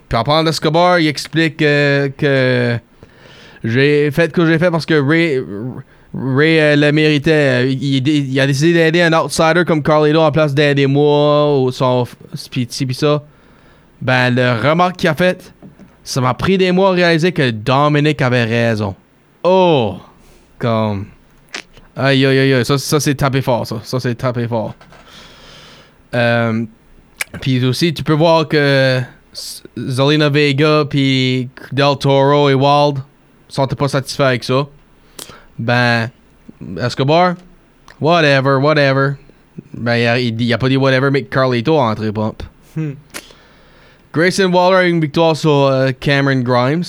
Puis 0.09 0.19
en 0.19 0.25
parlant 0.25 0.45
d'Escobar, 0.45 0.99
il 0.99 1.09
explique 1.09 1.61
euh, 1.61 2.09
que 2.17 2.79
j'ai 3.65 4.11
fait 4.11 4.27
ce 4.27 4.31
que 4.31 4.47
j'ai 4.47 4.59
fait 4.59 4.71
parce 4.71 4.87
que 4.87 4.95
Ray, 4.95 5.43
Ray 6.15 6.61
euh, 6.61 6.93
méritait. 6.93 7.73
Il, 7.73 8.07
il 8.07 8.41
a 8.41 8.47
décidé 8.47 8.73
d'aider 8.73 9.03
un 9.03 9.13
outsider 9.13 9.65
comme 9.67 9.83
Carlito 9.83 10.21
en 10.21 10.31
place 10.31 10.55
d'aider 10.55 10.87
moi 10.87 11.59
ou 11.59 11.73
son 11.73 12.07
pis 12.51 12.69
ça. 12.93 13.23
Ben, 14.01 14.31
le 14.31 14.53
remarque 14.53 14.97
qu'il 14.97 15.09
a 15.09 15.15
fait, 15.15 15.53
ça 16.05 16.21
m'a 16.21 16.35
pris 16.35 16.59
des 16.59 16.71
mois 16.73 16.91
à 16.91 16.93
réaliser 16.93 17.33
que 17.33 17.51
Dominic 17.51 18.21
avait 18.23 18.45
raison. 18.45 18.95
Oh! 19.43 19.97
Comme. 20.59 21.07
Aïe, 21.97 22.25
aïe, 22.27 22.53
aïe. 22.53 22.65
Ça, 22.65 22.79
ça 22.79 23.01
c'est 23.01 23.15
tapé 23.15 23.41
fort, 23.41 23.67
ça. 23.67 23.81
Ça, 23.83 23.99
c'est 23.99 24.15
tapé 24.15 24.47
fort. 24.47 24.75
Euh, 26.15 26.65
puis 27.41 27.65
aussi, 27.65 27.93
tu 27.93 28.05
peux 28.05 28.13
voir 28.13 28.47
que 28.47 29.01
Zelina 29.77 30.29
Vega 30.29 30.85
puis 30.89 31.49
Del 31.73 31.97
Toro 31.99 32.49
et 32.49 32.55
Wild 32.55 32.99
sont 33.49 33.67
pas 33.67 33.89
satisfaits 33.89 34.23
avec 34.23 34.45
ça. 34.45 34.67
Ben, 35.59 36.11
Escobar, 36.81 37.37
whatever, 38.01 38.59
whatever. 38.59 39.17
Ben, 39.73 39.97
il 39.97 40.07
a, 40.07 40.19
il 40.19 40.53
a 40.53 40.59
pas 40.59 40.69
dit 40.69 40.77
whatever, 40.77 41.11
mais 41.11 41.25
Carlito 41.25 41.79
a 41.79 41.91
entré 41.91 42.13
pump. 42.13 42.43
Hmm. 42.77 42.93
Grayson 44.13 44.53
Waller 44.53 44.77
a 44.77 44.85
une 44.85 45.01
victoire 45.01 45.37
sur 45.37 45.67
euh, 45.67 45.91
Cameron 45.99 46.41
Grimes. 46.41 46.85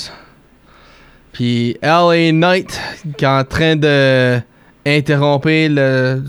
Puis 1.31 1.75
LA 1.81 2.31
Knight 2.31 2.79
qui 3.17 3.25
est 3.25 3.27
en 3.27 3.43
train 3.43 3.75
de 3.75 4.39
interrompre 4.85 5.49
le 5.49 6.23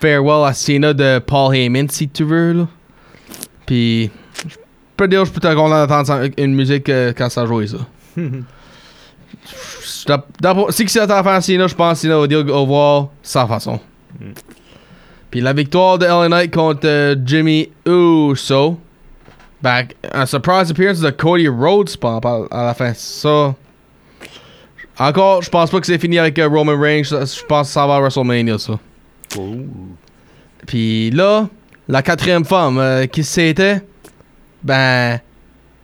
farewell 0.00 0.46
à 0.46 0.54
Cena 0.54 0.94
de 0.94 1.18
Paul 1.18 1.54
Heyman, 1.54 1.88
si 1.88 2.08
tu 2.08 2.24
veux. 2.24 2.52
Là. 2.52 2.68
Puis 3.66 4.10
je 4.48 4.56
peux 4.96 5.08
dire, 5.08 5.24
je 5.24 5.32
peux 5.32 5.40
te 5.40 5.54
content 5.54 5.86
d'entendre 5.86 6.30
une 6.38 6.54
musique 6.54 6.88
euh, 6.88 7.12
quand 7.14 7.28
ça 7.28 7.44
joue 7.44 7.66
ça. 7.66 7.78
D'ap- 10.06 10.70
Si 10.70 10.88
c'est 10.88 11.00
à 11.10 11.22
faire 11.22 11.42
Cena, 11.42 11.66
je 11.66 11.74
pense 11.74 11.94
que 12.00 12.06
Cena 12.06 12.18
va 12.18 12.26
dire 12.26 12.44
au 12.48 12.60
revoir 12.62 13.08
sans 13.22 13.46
façon. 13.46 13.80
Puis 15.30 15.40
la 15.40 15.52
victoire 15.52 15.98
de 15.98 16.06
LA 16.06 16.28
Knight 16.28 16.54
contre 16.54 16.80
euh, 16.86 17.16
Jimmy 17.24 17.68
Uso. 17.86 18.78
Ben, 19.62 19.86
un 20.12 20.26
surprise 20.26 20.70
appearance 20.70 21.00
de 21.00 21.10
Cody 21.10 21.48
Rhodes 21.48 21.90
à, 22.02 22.20
à 22.50 22.64
la 22.66 22.74
fin. 22.74 22.92
Ça. 22.94 23.54
Encore, 24.98 25.42
je 25.42 25.50
pense 25.50 25.70
pas 25.70 25.80
que 25.80 25.86
c'est 25.86 25.98
fini 25.98 26.18
avec 26.18 26.38
euh, 26.38 26.48
Roman 26.48 26.78
Reigns. 26.78 27.02
Je 27.04 27.44
pense 27.46 27.68
que 27.68 27.72
ça 27.72 27.86
va 27.86 27.96
à 27.96 28.00
WrestleMania, 28.00 28.58
ça. 28.58 28.78
Puis 30.66 31.10
là, 31.10 31.48
la 31.88 32.02
quatrième 32.02 32.44
femme, 32.44 32.78
euh, 32.78 33.06
qui 33.06 33.24
c'était? 33.24 33.82
Ben, 34.62 35.20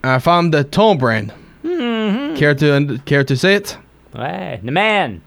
une 0.04 0.20
femme 0.20 0.50
de 0.50 0.62
Tom 0.62 0.96
Brand. 0.98 1.30
Care, 2.36 2.54
to, 2.56 2.98
care 3.04 3.24
to 3.24 3.36
say 3.36 3.56
it? 3.56 3.78
Ouais, 4.14 4.60
The 4.64 4.70
Man. 4.70 5.20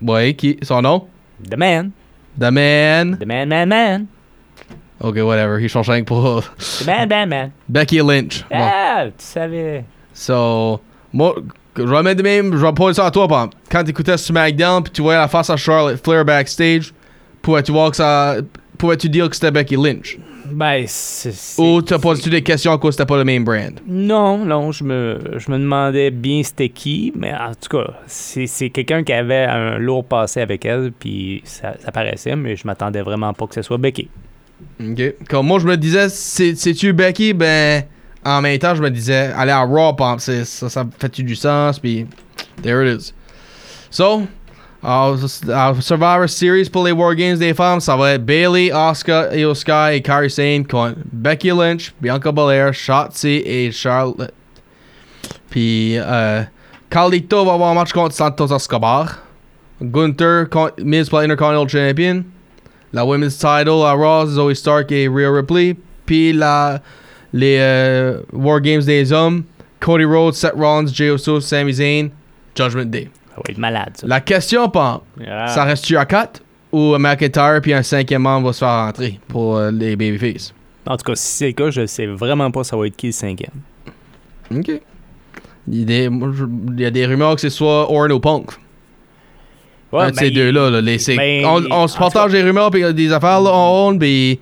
Ouais, 0.00 0.34
qui? 0.34 0.58
Son 0.62 0.82
nom? 0.82 1.08
The 1.48 1.56
Man. 1.56 1.92
The 2.38 2.50
Man. 2.50 3.18
The 3.18 3.26
Man, 3.26 3.48
Man, 3.48 3.68
Man. 3.68 4.06
Ok, 5.00 5.16
whatever. 5.16 5.58
Il 5.60 5.68
change 5.68 5.88
rien 5.88 6.04
pour 6.04 6.42
The 6.42 6.86
Man, 6.86 7.08
Man, 7.08 7.28
Man. 7.28 7.52
Becky 7.68 8.00
Lynch. 8.00 8.44
Bon. 8.50 8.56
Ah, 8.60 9.06
tu 9.06 9.24
savais. 9.24 9.84
So, 10.12 10.80
moi, 11.12 11.34
je 11.76 11.82
mettre 12.02 12.18
de 12.18 12.22
même, 12.22 12.52
je 12.52 12.64
vais 12.64 12.72
poser 12.72 12.94
ça 12.94 13.06
à 13.06 13.10
toi, 13.10 13.24
exemple. 13.24 13.56
Quand 13.70 13.84
t'écoutais 13.84 14.18
SmackDown, 14.18 14.82
puis 14.82 14.92
tu 14.92 15.02
voyais 15.02 15.18
la 15.18 15.28
face 15.28 15.48
à 15.50 15.56
Charlotte 15.56 16.02
Flair 16.02 16.24
backstage, 16.24 16.92
pouvais-tu 17.40 17.72
voir 17.72 17.90
que 17.90 17.96
ça. 17.96 18.36
Pouvais-tu 18.76 19.08
dire 19.08 19.28
que 19.28 19.34
c'était 19.34 19.50
Becky 19.50 19.76
Lynch? 19.76 20.18
Ben, 20.52 20.84
c'est. 20.86 21.32
Ou 21.60 21.82
t'as 21.82 21.98
posé 21.98 22.28
des 22.30 22.42
questions 22.42 22.72
à 22.72 22.78
cause 22.78 22.90
que 22.90 22.92
c'était 23.02 23.06
pas 23.08 23.16
le 23.18 23.24
même 23.24 23.44
brand? 23.44 23.80
Non, 23.86 24.38
non, 24.44 24.72
je 24.72 24.84
me, 24.84 25.18
je 25.36 25.50
me 25.50 25.58
demandais 25.58 26.10
bien 26.10 26.42
c'était 26.42 26.68
qui, 26.68 27.12
mais 27.16 27.32
en 27.32 27.52
tout 27.54 27.76
cas, 27.78 27.92
c'est 28.06 28.46
c'est 28.46 28.70
quelqu'un 28.70 29.02
qui 29.04 29.12
avait 29.12 29.44
un 29.44 29.78
lourd 29.78 30.04
passé 30.04 30.40
avec 30.40 30.64
elle, 30.64 30.92
puis 30.98 31.42
ça, 31.44 31.74
ça 31.82 31.90
paraissait, 31.92 32.36
mais 32.36 32.56
je 32.56 32.66
m'attendais 32.66 33.02
vraiment 33.02 33.32
pas 33.32 33.46
que 33.46 33.54
ce 33.54 33.62
soit 33.62 33.78
Becky. 33.78 34.08
Ok. 34.80 35.14
Comme 35.28 35.46
moi, 35.46 35.58
je 35.58 35.66
me 35.66 35.76
disais, 35.76 36.08
c'est- 36.08 36.54
c'est-tu 36.56 36.92
Becky? 36.92 37.32
Ben, 37.32 37.84
en 38.24 38.40
même 38.42 38.58
temps, 38.58 38.74
je 38.74 38.82
me 38.82 38.90
disais, 38.90 39.30
aller 39.36 39.52
à 39.52 39.60
Raw, 39.62 39.94
ça, 40.18 40.44
ça 40.44 40.84
fait-tu 40.98 41.22
du 41.22 41.34
sens? 41.36 41.78
Puis, 41.78 42.06
there 42.62 42.84
it 42.86 43.00
is. 43.00 43.12
So, 43.90 44.22
uh, 44.82 45.80
Survivor 45.80 46.28
Series 46.28 46.70
les 46.84 46.92
War 46.92 47.14
Games 47.14 47.38
des 47.38 47.54
femmes, 47.54 47.80
ça 47.80 47.96
va 47.96 48.12
être 48.12 48.24
Bailey, 48.24 48.70
Asuka, 48.70 49.36
Io 49.36 49.54
Sky 49.54 50.02
et 50.02 50.28
Sane 50.28 50.64
contre 50.64 50.96
Becky 51.12 51.50
Lynch, 51.50 51.92
Bianca 52.00 52.32
Belair, 52.32 52.72
Shotzi 52.72 53.42
et 53.44 53.70
Charlotte. 53.72 54.32
Puis, 55.50 55.98
euh, 55.98 56.42
Carlito 56.88 57.44
va 57.44 57.54
avoir 57.54 57.70
un 57.70 57.74
match 57.74 57.92
contre 57.92 58.14
Santos 58.14 58.54
Escobar. 58.54 59.18
Gunther 59.82 60.48
contre 60.48 60.82
Miz 60.82 61.08
pour 61.08 61.20
l'Intercontinental 61.20 61.68
Champion. 61.68 62.24
La 62.92 63.04
Women's 63.04 63.36
Title 63.36 63.84
à 63.84 63.92
Raw, 63.92 64.26
Zoe 64.26 64.54
Stark 64.54 64.90
et 64.92 65.08
Rhea 65.08 65.30
Ripley. 65.30 65.76
Puis 66.06 66.32
la, 66.32 66.80
les 67.32 67.58
euh, 67.60 68.20
War 68.32 68.60
Games 68.60 68.82
des 68.82 69.12
hommes, 69.12 69.44
Cody 69.78 70.04
Rhodes, 70.04 70.34
Seth 70.34 70.54
Rollins, 70.54 70.92
Jey 70.92 71.14
Uso, 71.14 71.40
Sami 71.40 71.72
Zayn, 71.72 72.10
Judgment 72.54 72.90
Day. 72.90 73.08
Malade, 73.56 73.92
ça. 73.96 74.06
La 74.06 74.20
question, 74.20 74.68
pas, 74.68 75.02
Ah. 75.28 75.48
ça 75.48 75.64
reste-tu 75.64 75.96
à 75.96 76.04
4 76.06 76.42
ou 76.72 76.96
McIntyre 76.98 77.60
puis 77.62 77.72
un 77.74 77.82
cinquième 77.82 78.22
membre 78.22 78.48
va 78.48 78.52
se 78.52 78.58
faire 78.60 78.68
rentrer 78.84 79.18
pour 79.28 79.56
euh, 79.56 79.70
les 79.70 79.96
Babyface? 79.96 80.52
En 80.86 80.96
tout 80.96 81.04
cas, 81.04 81.14
si 81.14 81.26
c'est 81.36 81.46
le 81.48 81.52
cas, 81.52 81.70
je 81.70 81.86
sais 81.86 82.06
vraiment 82.06 82.50
pas 82.50 82.64
ça 82.64 82.76
va 82.76 82.86
être 82.86 82.96
qui 82.96 83.06
le 83.06 83.12
cinquième. 83.12 83.50
Ok. 84.54 84.70
Il 85.68 85.78
y 85.78 85.82
a 85.82 85.84
des, 85.84 86.08
moi, 86.08 86.30
je- 86.34 86.44
il 86.74 86.80
y 86.80 86.84
a 86.86 86.90
des 86.90 87.06
rumeurs 87.06 87.34
que 87.34 87.40
ce 87.42 87.48
soit 87.50 87.90
Orton 87.92 88.14
ou 88.14 88.20
Punk. 88.20 88.50
Ouais, 89.92 90.04
un 90.04 90.10
de 90.10 90.16
ces 90.16 90.30
ben, 90.30 90.34
deux-là. 90.34 90.70
Là, 90.70 90.80
les- 90.80 90.98
c'est- 90.98 91.16
ben, 91.16 91.44
on, 91.46 91.62
on 91.70 91.88
se 91.88 91.94
en 91.94 91.96
tout 91.96 91.98
partage 92.12 92.32
des 92.32 92.42
rumeurs 92.42 92.70
puis 92.70 92.94
des 92.94 93.12
affaires 93.12 93.40
là, 93.40 93.50
on 93.52 93.96
puis 93.98 94.40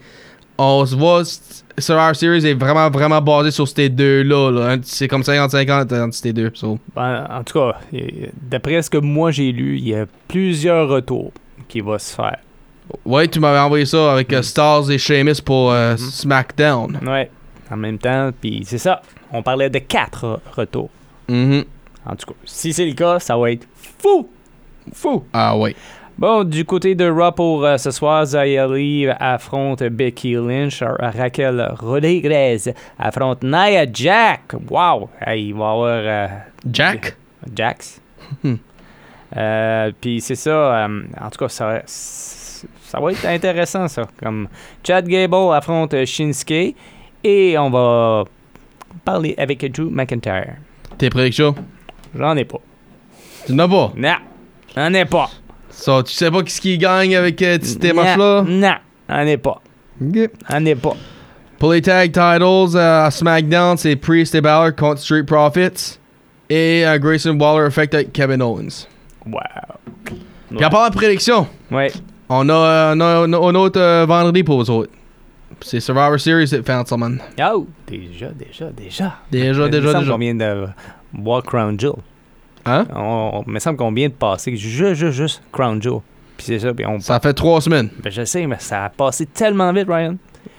on 0.59 0.85
se 0.85 0.95
voit. 0.97 1.23
Survivor 1.79 2.17
Series 2.17 2.45
est 2.47 2.55
vraiment, 2.55 2.91
vraiment 2.91 3.21
basé 3.23 3.53
sur 3.53 3.69
ces 3.69 3.89
deux-là. 3.89 4.51
là. 4.51 4.77
C'est 4.83 5.07
comme 5.07 5.23
50-50 5.23 6.03
entre 6.03 6.15
ces 6.15 6.33
deux. 6.33 6.51
so. 6.55 6.79
Ben, 6.95 7.27
en 7.31 7.45
tout 7.45 7.55
cas, 7.61 7.77
d'après 8.43 8.83
ce 8.83 8.91
que 8.91 8.99
moi 8.99 9.31
j'ai 9.31 9.53
lu, 9.53 9.79
il 9.79 9.89
y 9.89 9.95
a 9.95 10.07
plusieurs 10.27 10.89
retours 10.89 11.31
qui 11.69 11.81
vont 11.81 11.99
se 11.99 12.15
faire. 12.15 12.39
Ouais, 13.05 13.29
tu 13.29 13.39
m'avais 13.39 13.59
envoyé 13.59 13.85
ça 13.87 14.13
avec 14.13 14.33
euh, 14.33 14.43
Stars 14.43 14.91
et 14.91 14.99
Sheamus 14.99 15.41
pour 15.45 15.71
euh, 15.73 15.93
Mhm. 15.93 15.99
SmackDown. 15.99 16.99
Ouais, 17.07 17.31
en 17.71 17.77
même 17.77 17.99
temps, 17.99 18.31
puis 18.41 18.63
c'est 18.65 18.79
ça. 18.79 19.03
On 19.31 19.43
parlait 19.43 19.69
de 19.71 19.79
quatre 19.79 20.41
retours. 20.57 20.89
Mhm. 21.29 21.65
En 22.07 22.17
tout 22.17 22.27
cas, 22.29 22.39
si 22.45 22.73
c'est 22.73 22.87
le 22.87 22.95
cas, 22.95 23.19
ça 23.21 23.37
va 23.37 23.53
être 23.53 23.67
fou! 23.99 24.29
Fou! 24.95 25.23
Ah 25.35 25.57
ouais. 25.57 25.77
Bon, 26.19 26.43
du 26.43 26.65
côté 26.65 26.97
de 26.97 27.09
Raw 27.09 27.31
pour 27.31 27.65
euh, 27.65 27.77
ce 27.77 27.93
soir, 27.93 28.25
Zayali 28.27 29.07
affronte 29.21 29.85
Becky 29.85 30.33
Lynch. 30.35 30.83
Ra- 30.83 31.11
Raquel 31.17 31.73
Rodriguez 31.79 32.73
affronte 32.99 33.45
Nia 33.45 33.87
Jack. 33.93 34.53
Wow! 34.69 35.09
Hey, 35.21 35.49
il 35.49 35.55
va 35.55 35.59
y 35.59 35.63
avoir 35.69 35.87
euh, 36.03 36.27
Jack? 36.73 37.17
Jax. 37.55 38.01
Hmm. 38.43 38.55
Euh, 39.37 39.93
Puis 40.01 40.21
c'est 40.21 40.35
ça. 40.35 40.51
euh, 40.87 41.03
en 41.21 41.31
tout 41.31 41.39
cas, 41.39 41.49
ça, 41.49 41.83
ça 41.87 42.99
va 42.99 43.13
être 43.13 43.25
intéressant, 43.25 43.87
ça. 43.87 44.09
Comme 44.21 44.49
Chad 44.85 45.07
Gable 45.07 45.53
affronte 45.55 46.05
Shinsuke. 46.05 46.75
Et 47.23 47.57
on 47.59 47.71
va 47.71 48.25
parler 49.05 49.35
avec 49.39 49.61
Drew 49.73 49.89
McIntyre. 49.91 50.57
Tes 50.97 51.11
prédictions? 51.11 51.55
J'en 52.13 52.37
ai 52.37 52.45
pas. 52.45 52.59
Tu 53.47 53.53
n'as 53.55 53.69
pas? 53.69 53.93
Non, 53.97 54.15
j'en 54.75 54.93
ai 54.95 55.05
pas. 55.05 55.31
So, 55.71 56.03
tu 56.03 56.13
sais 56.13 56.31
pas 56.31 56.43
qui 56.43 56.59
qui 56.61 56.79
gagne 56.79 57.15
avec 57.17 57.41
euh, 57.43 57.59
ces 57.63 57.93
matchs-là? 57.93 58.45
Non, 58.47 58.75
j'en 59.09 59.27
ai 59.27 59.37
pas. 59.37 59.61
J'en 60.51 60.65
ai 60.65 60.75
pas. 60.75 60.97
Pour 61.59 61.73
les 61.73 61.83
tag 61.83 62.13
titles 62.13 62.77
euh, 62.77 63.07
à 63.07 63.11
SmackDown, 63.11 63.77
c'est 63.77 63.97
Priest 63.97 64.35
et 64.35 64.41
Balor 64.41 64.75
contre 64.77 65.01
Street 65.01 65.25
Profits. 65.25 65.99
Et 66.51 66.87
euh, 66.87 66.99
Grayson 66.99 67.37
Waller 67.39 67.67
affecte 67.67 67.95
avec 67.95 68.13
Kevin 68.13 68.41
Owens. 68.43 68.87
Wow. 69.27 69.41
Puis 70.51 70.65
à 70.65 70.71
part 70.71 70.85
la 70.85 70.91
prédiction, 70.91 71.47
Ouais. 71.71 71.93
on 72.29 72.49
a, 72.49 72.53
euh, 72.55 72.95
on 72.97 73.01
a 73.33 73.37
un, 73.37 73.55
autre 73.55 73.81
euh, 73.81 74.07
vendredi 74.09 74.43
pour 74.43 74.59
vous 74.63 74.71
autres. 74.71 74.91
C'est 75.61 75.81
Survivor 75.81 76.19
Series 76.19 76.49
cette 76.49 76.65
fin 76.67 76.83
de 76.83 76.89
semaine. 76.89 77.21
Oh, 77.53 77.67
déjà, 77.87 78.29
déjà, 78.29 78.71
déjà. 78.71 79.17
Déjà, 79.31 79.69
déjà, 79.69 79.93
déjà. 79.99 80.11
qu'on 80.13 80.19
vient 80.19 80.35
de 80.35 80.67
voir 81.13 81.43
Crown 81.43 81.79
Jewel. 81.79 81.97
Hein? 82.69 82.87
On, 82.95 83.43
il 83.47 83.53
me 83.53 83.59
semble 83.59 83.79
qu'on 83.79 83.93
vient 83.93 84.09
de 84.09 84.13
passer 84.15 84.57
juste, 84.57 84.95
juste, 84.95 85.17
juste 85.17 85.43
Crown 85.53 85.81
Jewel. 85.83 86.01
Puis 86.37 86.47
c'est 86.47 86.59
ça, 86.61 86.73
puis 86.73 86.87
on 86.87 87.01
Ça 87.01 87.19
fait 87.19 87.33
trois 87.33 87.61
semaines. 87.61 87.89
Ben, 88.03 88.11
je 88.11 88.25
sais, 88.25 88.47
mais 88.47 88.57
ça 88.59 88.85
a 88.85 88.89
passé 88.91 89.27
tellement 89.27 89.73
vite, 89.73 89.89
Ryan. 89.89 90.17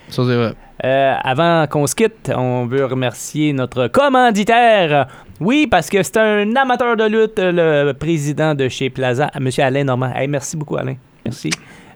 Ça, 0.09 0.23
c'est 0.25 0.35
vrai. 0.35 0.53
Euh, 0.83 1.15
avant 1.23 1.67
qu'on 1.67 1.85
se 1.85 1.95
quitte, 1.95 2.31
on 2.35 2.65
veut 2.65 2.85
remercier 2.85 3.53
notre 3.53 3.87
commanditaire. 3.87 5.07
Oui, 5.39 5.67
parce 5.67 5.89
que 5.89 6.01
c'est 6.03 6.17
un 6.17 6.55
amateur 6.55 6.97
de 6.97 7.05
lutte, 7.05 7.37
le 7.37 7.91
président 7.93 8.55
de 8.55 8.67
chez 8.67 8.89
Plaza, 8.89 9.29
M. 9.35 9.49
Alain 9.59 9.83
Normand. 9.83 10.11
Hey, 10.15 10.27
merci 10.27 10.57
beaucoup, 10.57 10.77
Alain. 10.77 10.95
Merci. 11.25 11.49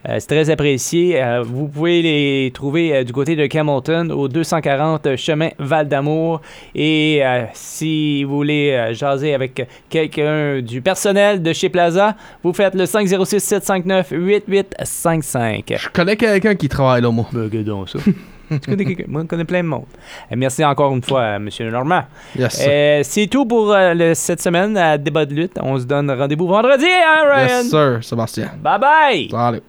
Euh, 0.07 0.17
c'est 0.19 0.27
très 0.27 0.49
apprécié. 0.49 1.21
Euh, 1.23 1.43
vous 1.45 1.67
pouvez 1.69 2.01
les 2.01 2.51
trouver 2.53 2.93
euh, 2.93 3.03
du 3.03 3.13
côté 3.13 3.35
de 3.35 3.45
Camilton 3.45 4.09
au 4.09 4.27
240 4.27 5.15
chemin 5.15 5.49
Val 5.59 5.87
d'Amour. 5.87 6.41
Et 6.75 7.21
euh, 7.23 7.43
si 7.53 8.23
vous 8.25 8.35
voulez 8.35 8.71
euh, 8.71 8.93
jaser 8.93 9.33
avec 9.33 9.65
quelqu'un 9.89 10.59
du 10.61 10.81
personnel 10.81 11.41
de 11.41 11.53
chez 11.53 11.69
Plaza, 11.69 12.15
vous 12.43 12.51
faites 12.53 12.75
le 12.75 12.85
506 12.85 13.39
759 13.39 14.11
8855. 14.11 15.73
Je 15.77 15.89
connais 15.89 16.15
quelqu'un 16.17 16.55
qui 16.55 16.67
travaille 16.69 17.01
là, 17.01 17.09
moi. 17.11 17.25
Donc 17.33 17.89
ça. 17.89 17.99
Tu 18.49 18.59
connais 18.69 18.85
quelqu'un? 18.85 19.05
Moi, 19.07 19.21
je 19.23 19.27
connais 19.27 19.45
plein 19.45 19.63
de 19.63 19.67
monde. 19.67 19.85
Euh, 20.31 20.35
merci 20.37 20.63
encore 20.63 20.93
une 20.93 21.01
fois, 21.01 21.21
euh, 21.21 21.35
M. 21.37 21.49
Normand. 21.71 22.03
Yes. 22.37 22.61
Euh, 22.67 22.99
c'est 23.03 23.25
tout 23.27 23.45
pour 23.47 23.71
euh, 23.73 23.93
le- 23.95 24.13
cette 24.13 24.41
semaine 24.41 24.77
à 24.77 24.97
Débat 24.97 25.25
de 25.25 25.33
lutte. 25.33 25.57
On 25.61 25.79
se 25.79 25.85
donne 25.85 26.11
rendez-vous 26.11 26.45
vendredi, 26.47 26.85
hein, 26.85 27.23
Ryan? 27.33 27.47
yes, 27.47 27.69
sir, 27.69 27.99
Sébastien. 28.03 28.51
Bye 28.61 28.79
bye! 28.79 29.27
Salut. 29.31 29.61